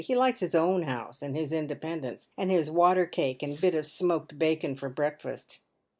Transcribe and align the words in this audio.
He 0.03 0.15
likes 0.15 0.39
his 0.39 0.55
own 0.55 0.81
house 0.81 1.21
and 1.21 1.35
his 1.37 1.53
independence, 1.53 2.29
and 2.35 2.49
his 2.49 2.71
water 2.71 3.05
cake 3.05 3.43
and 3.43 3.61
bit 3.61 3.75
of 3.75 3.85
smoked 3.85 4.39
bacon 4.39 4.75
for 4.75 4.89
breakfast." 4.89 5.59